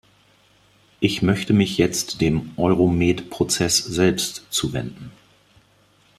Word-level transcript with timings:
Ich 0.99 1.21
möchte 1.21 1.53
mich 1.53 1.77
jetzt 1.77 2.21
dem 2.21 2.57
Euromed-Prozess 2.57 3.77
selbst 3.77 4.47
zuwenden. 4.49 5.11